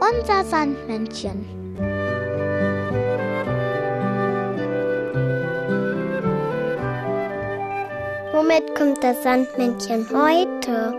Unser 0.00 0.44
Sandmännchen. 0.44 1.46
Womit 8.32 8.74
kommt 8.74 9.02
das 9.02 9.22
Sandmännchen 9.22 10.06
heute? 10.10 10.92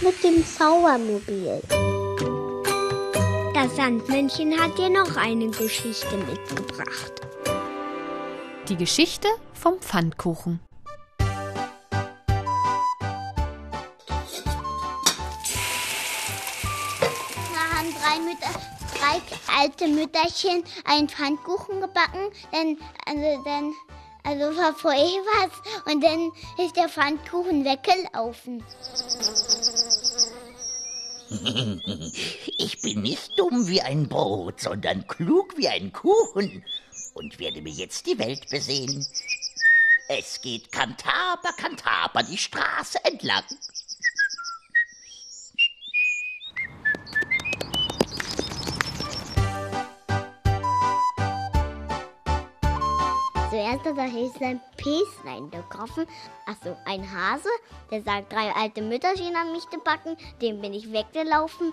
Mit 0.00 0.24
dem 0.24 0.44
Zaubermobil. 0.44 1.60
Das 3.54 3.76
Sandmännchen 3.76 4.58
hat 4.60 4.76
dir 4.76 4.90
noch 4.90 5.16
eine 5.16 5.48
Geschichte 5.48 6.16
mitgebracht. 6.16 7.13
Die 8.68 8.76
Geschichte 8.76 9.28
vom 9.52 9.78
Pfannkuchen. 9.78 10.58
Da 11.18 11.26
haben 17.74 17.94
drei, 18.00 18.18
Mütter, 18.20 18.48
drei 18.98 19.20
alte 19.60 19.86
Mütterchen 19.86 20.64
einen 20.86 21.10
Pfannkuchen 21.10 21.82
gebacken, 21.82 22.30
dann, 22.52 22.78
also 23.04 23.44
dann, 23.44 23.74
also 24.22 24.56
war 24.56 24.72
vorher 24.72 25.02
was 25.02 25.92
und 25.92 26.02
dann 26.02 26.32
ist 26.56 26.74
der 26.74 26.88
Pfannkuchen 26.88 27.66
weggelaufen. 27.66 28.64
Ich 32.56 32.80
bin 32.80 33.02
nicht 33.02 33.38
dumm 33.38 33.66
wie 33.68 33.82
ein 33.82 34.08
Brot, 34.08 34.60
sondern 34.60 35.06
klug 35.06 35.56
wie 35.56 35.68
ein 35.68 35.92
Kuchen 35.92 36.62
und 37.14 37.38
werde 37.38 37.62
mir 37.62 37.72
jetzt 37.72 38.06
die 38.06 38.18
Welt 38.18 38.48
besehen. 38.50 39.06
Es 40.08 40.40
geht 40.42 40.70
Kantaber, 40.70 41.52
Kantaber 41.56 42.22
die 42.22 42.36
Straße 42.36 43.02
entlang. 43.04 43.44
Zuerst 53.50 53.84
hat 53.84 53.96
er 53.96 54.10
Häslein 54.10 54.60
Päslein 54.76 55.50
getroffen. 55.50 56.06
Achso, 56.44 56.76
ein 56.86 57.08
Hase, 57.10 57.48
der 57.90 58.02
sagt, 58.02 58.32
drei 58.32 58.50
alte 58.50 58.82
Mütterchen 58.82 59.36
haben 59.36 59.52
mich 59.52 59.70
gebacken, 59.70 60.16
dem 60.42 60.60
bin 60.60 60.74
ich 60.74 60.92
weggelaufen. 60.92 61.72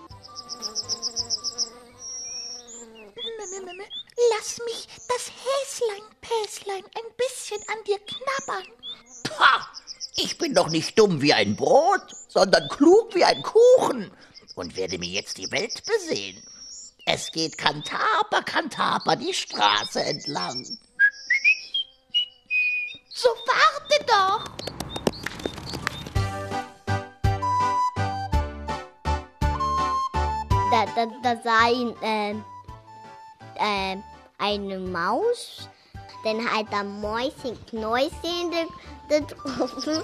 Lass 4.30 4.58
mich 4.64 4.86
das 5.22 5.32
Häslein, 5.44 6.02
Päslein 6.20 6.84
ein 6.84 7.16
bisschen 7.16 7.60
an 7.68 7.84
dir 7.84 7.98
knabbern. 7.98 8.66
Pah! 9.24 9.68
Ich 10.16 10.36
bin 10.38 10.54
doch 10.54 10.68
nicht 10.68 10.98
dumm 10.98 11.22
wie 11.22 11.32
ein 11.32 11.56
Brot, 11.56 12.02
sondern 12.28 12.68
klug 12.68 13.14
wie 13.14 13.24
ein 13.24 13.42
Kuchen 13.42 14.10
und 14.54 14.76
werde 14.76 14.98
mir 14.98 15.08
jetzt 15.08 15.38
die 15.38 15.50
Welt 15.50 15.82
besehen. 15.84 16.42
Es 17.06 17.30
geht 17.32 17.56
Kantaber, 17.56 18.42
Kantaber 18.44 19.16
die 19.16 19.32
Straße 19.32 20.02
entlang. 20.02 20.64
So 23.08 23.28
warte 23.46 24.04
doch. 24.06 24.44
Da, 30.70 30.86
da, 30.94 31.06
da 31.22 31.42
sah 31.42 31.68
ihn 31.68 31.94
äh, 32.02 32.34
äh, 33.56 33.96
eine 34.42 34.80
Maus, 34.80 35.68
dann 36.24 36.44
hat 36.44 36.66
er 36.72 36.82
Mäuschen, 36.82 37.56
Knäuschen 37.66 38.50
getroffen. 39.08 40.02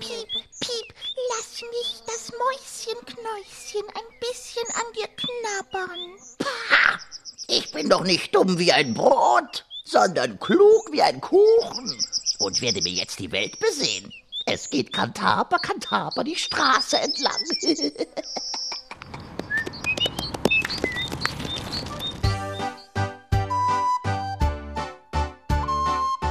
Piep, 0.00 0.28
piep, 0.60 0.94
lass 1.30 1.62
mich 1.62 2.02
das 2.06 2.32
Mäuschenknäuschen 2.32 3.88
ein 3.94 4.18
bisschen 4.18 4.66
an 4.74 4.92
dir 4.96 5.08
knabbern. 5.16 6.18
Ha! 6.42 6.98
Ich 7.46 7.70
bin 7.72 7.88
doch 7.88 8.02
nicht 8.02 8.34
dumm 8.34 8.58
wie 8.58 8.72
ein 8.72 8.92
Brot, 8.92 9.64
sondern 9.84 10.40
klug 10.40 10.90
wie 10.90 11.02
ein 11.02 11.20
Kuchen 11.20 11.96
und 12.40 12.60
werde 12.60 12.82
mir 12.82 12.92
jetzt 12.92 13.20
die 13.20 13.30
Welt 13.30 13.58
besehen. 13.60 14.12
Es 14.46 14.68
geht 14.68 14.92
Kantaber, 14.92 15.58
Kantaber 15.58 16.24
die 16.24 16.36
Straße 16.36 16.98
entlang. 16.98 17.44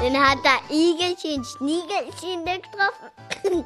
Dann 0.01 0.17
hat 0.17 0.39
er 0.45 0.75
Igelchen, 0.75 1.43
Schniegelchen 1.43 2.45
getroffen. 2.45 3.65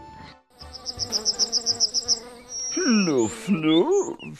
Fnuff, 2.73 3.31
fnuff. 3.45 4.39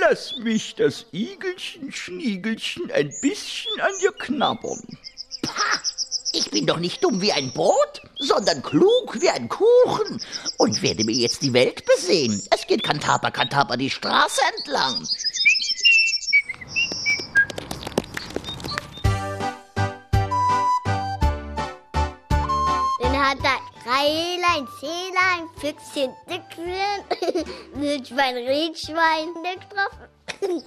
Lass 0.00 0.36
mich 0.38 0.74
das 0.74 1.06
Igelchen, 1.12 1.90
Schniegelchen 1.90 2.90
ein 2.92 3.10
bisschen 3.22 3.80
an 3.80 3.92
dir 4.02 4.12
knabbern. 4.12 4.82
Pah! 5.42 5.80
Ich 6.32 6.50
bin 6.50 6.66
doch 6.66 6.78
nicht 6.78 7.02
dumm 7.02 7.20
wie 7.22 7.32
ein 7.32 7.50
Brot, 7.52 8.02
sondern 8.18 8.62
klug 8.62 9.20
wie 9.20 9.30
ein 9.30 9.48
Kuchen 9.48 10.22
und 10.58 10.82
werde 10.82 11.04
mir 11.04 11.16
jetzt 11.16 11.42
die 11.42 11.52
Welt 11.54 11.84
besehen. 11.86 12.40
Es 12.50 12.66
geht 12.66 12.84
Kantaber, 12.84 13.30
Kantaber 13.30 13.76
die 13.76 13.90
Straße 13.90 14.42
entlang. 14.58 15.08
Reilein, 24.00 24.66
Zählein, 24.80 25.48
Füchschen, 25.56 26.14
Dickchen, 26.26 27.44
Wildschwein, 27.74 28.36
Rehschwein 28.36 29.28
getroffen. 29.42 30.64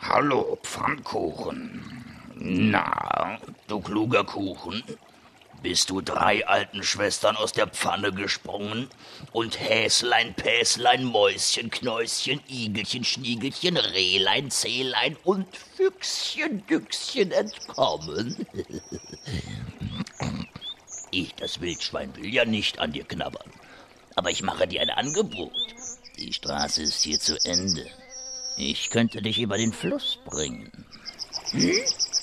Hallo, 0.00 0.56
Pfannkuchen. 0.62 2.04
Na, 2.36 3.38
du 3.66 3.80
kluger 3.80 4.22
Kuchen, 4.22 4.84
bist 5.60 5.90
du 5.90 6.00
drei 6.00 6.46
alten 6.46 6.84
Schwestern 6.84 7.36
aus 7.36 7.52
der 7.52 7.66
Pfanne 7.66 8.12
gesprungen 8.12 8.88
und 9.32 9.58
Häslein, 9.58 10.34
Päslein, 10.34 11.04
Mäuschen, 11.04 11.70
Knäuschen, 11.70 12.40
Igelchen, 12.48 13.02
Schniegelchen, 13.02 13.76
Rehlein, 13.76 14.52
Zählein 14.52 15.16
und 15.24 15.48
Füchschen, 15.76 16.64
Düchschen 16.68 17.32
entkommen? 17.32 18.46
Das 21.52 21.60
Wildschwein, 21.60 22.16
will 22.16 22.32
ja 22.32 22.46
nicht 22.46 22.78
an 22.78 22.92
dir 22.92 23.04
knabbern. 23.04 23.50
Aber 24.14 24.30
ich 24.30 24.42
mache 24.42 24.66
dir 24.66 24.80
ein 24.80 24.88
Angebot. 24.88 25.52
Die 26.16 26.32
Straße 26.32 26.80
ist 26.80 27.02
hier 27.02 27.20
zu 27.20 27.36
Ende. 27.44 27.84
Ich 28.56 28.88
könnte 28.88 29.20
dich 29.20 29.38
über 29.38 29.58
den 29.58 29.74
Fluss 29.74 30.18
bringen. 30.24 30.72
Hm? 31.50 31.78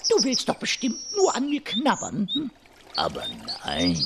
Du 0.09 0.23
willst 0.23 0.50
doch 0.50 0.56
bestimmt 0.56 0.97
nur 1.16 1.35
an 1.35 1.47
mir 1.47 1.63
knabbern. 1.63 2.28
Hm? 2.34 2.50
Aber 2.95 3.23
nein, 3.66 4.03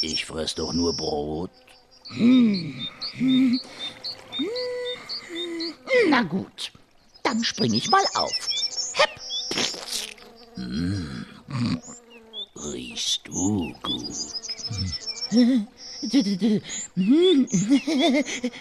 ich 0.00 0.24
fress 0.24 0.54
doch 0.54 0.72
nur 0.72 0.96
Brot. 0.96 1.50
Na 6.08 6.22
gut, 6.22 6.72
dann 7.22 7.44
spring 7.44 7.74
ich 7.74 7.90
mal 7.90 8.04
auf. 8.14 8.32
Hepp! 8.94 9.10
Riechst 12.72 13.26
du 13.26 13.72
gut? 13.82 14.04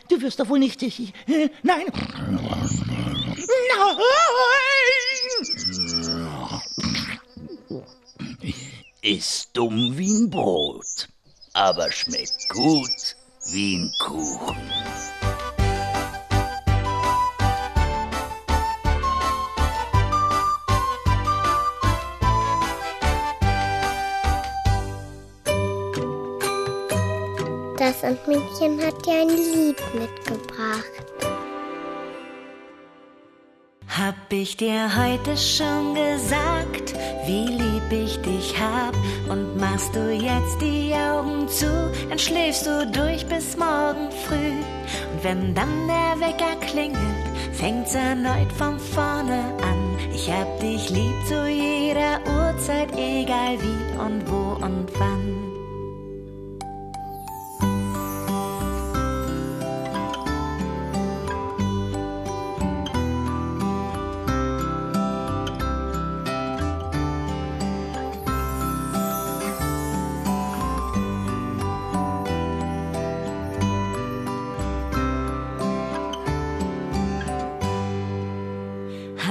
Du, 0.09 0.21
wirst 0.21 0.39
doch 0.39 0.49
wohl 0.49 0.59
nicht. 0.59 0.81
Ich, 0.81 1.13
nein! 1.27 1.53
Nein! 1.63 2.53
Ist 9.01 9.49
dumm 9.53 9.97
wie 9.97 10.11
ein 10.11 10.29
Brot, 10.29 11.07
aber 11.53 11.91
schmeckt 11.91 12.49
gut 12.49 13.15
wie 13.51 13.75
ein 13.77 13.91
Kuchen. 13.99 15.22
Das 27.83 27.99
Sandmännchen 27.99 28.81
hat 28.81 29.05
dir 29.05 29.23
ein 29.23 29.27
Lied 29.27 29.75
mitgebracht. 29.93 31.03
Hab 33.89 34.15
ich 34.29 34.55
dir 34.55 34.89
heute 34.95 35.35
schon 35.35 35.93
gesagt, 35.93 36.93
wie 37.25 37.47
lieb 37.47 37.91
ich 37.91 38.21
dich 38.21 38.55
hab? 38.57 38.95
Und 39.29 39.57
machst 39.59 39.93
du 39.93 40.13
jetzt 40.13 40.61
die 40.61 40.93
Augen 40.93 41.45
zu, 41.49 41.91
dann 42.07 42.17
schläfst 42.17 42.65
du 42.65 42.87
durch 42.87 43.25
bis 43.25 43.57
morgen 43.57 44.09
früh. 44.27 44.61
Und 45.11 45.23
wenn 45.23 45.53
dann 45.53 45.85
der 45.85 46.25
Wecker 46.25 46.55
klingelt, 46.61 47.27
fängt's 47.51 47.95
erneut 47.95 48.51
von 48.53 48.79
vorne 48.79 49.43
an. 49.61 49.97
Ich 50.13 50.31
hab 50.31 50.57
dich 50.61 50.89
lieb 50.89 51.15
zu 51.27 51.49
jeder 51.49 52.21
Uhrzeit, 52.25 52.93
egal 52.93 53.57
wie 53.59 53.99
und 53.99 54.31
wo 54.31 54.65
und 54.65 54.87
wann. 54.97 55.52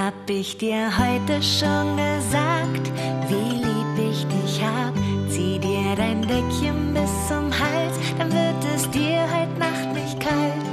Hab 0.05 0.29
ich 0.29 0.57
dir 0.57 0.91
heute 0.97 1.41
schon 1.41 1.95
gesagt, 1.95 2.91
wie 3.29 3.55
lieb 3.55 4.11
ich 4.11 4.25
dich 4.27 4.61
hab? 4.61 4.93
Zieh 5.29 5.57
dir 5.57 5.95
dein 5.95 6.21
Deckchen 6.23 6.93
bis 6.93 7.09
zum 7.29 7.45
Hals, 7.57 7.95
dann 8.17 8.29
wird 8.29 8.61
es 8.75 8.89
dir 8.89 9.21
heut 9.21 9.57
Nacht 9.57 9.93
nicht 9.93 10.19
kalt. 10.19 10.65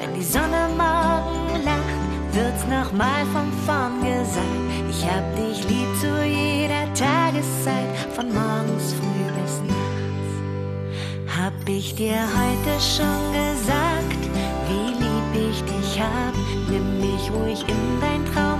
Wenn 0.00 0.12
die 0.16 0.24
Sonne 0.24 0.68
morgen 0.76 1.62
lacht, 1.64 2.02
wird's 2.32 2.66
nochmal 2.66 3.24
von 3.32 3.52
vorn 3.64 4.00
gesagt. 4.00 4.90
Ich 4.90 5.04
hab 5.06 5.24
dich 5.36 5.62
lieb 5.68 5.88
zu 6.00 6.24
jeder 6.26 6.92
Tageszeit, 6.94 7.94
von 8.16 8.26
morgens 8.34 8.92
früh 8.94 9.40
bis 9.40 9.60
nachts. 9.68 11.38
Hab 11.38 11.68
ich 11.68 11.94
dir 11.94 12.18
heute 12.18 12.80
schon 12.80 13.22
gesagt, 13.38 14.22
wie 14.68 14.88
lieb 15.04 15.48
ich 15.48 15.62
dich 15.62 16.00
hab? 16.00 16.34
Nimm 16.68 16.98
mich 16.98 17.30
ruhig 17.30 17.60
in 17.68 18.00
dein 18.00 18.24
Traumland 18.32 18.53